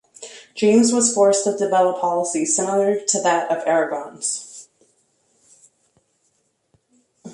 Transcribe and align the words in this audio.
James 0.55 0.91
was 0.91 1.13
forced 1.13 1.43
to 1.43 1.55
develop 1.55 2.01
policies 2.01 2.55
similar 2.55 2.99
to 3.05 3.21
that 3.21 3.51
of 3.51 3.61
Aragon's. 3.67 4.67